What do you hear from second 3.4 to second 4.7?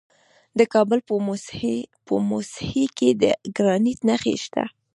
ګرانیټ نښې شته.